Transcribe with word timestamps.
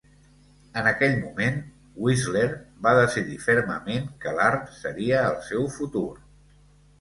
En 0.79 0.87
aquell 0.91 1.17
moment, 1.17 1.59
Whistler 2.05 2.45
va 2.87 2.95
decidir 3.01 3.37
fermament 3.45 4.09
que 4.25 4.35
l'art 4.41 4.73
seria 4.79 5.21
el 5.31 5.39
seu 5.51 5.69
futur. 5.77 6.05